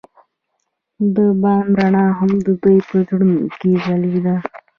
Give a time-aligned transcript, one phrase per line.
[1.15, 4.35] د بام رڼا هم د دوی په زړونو کې ځلېده.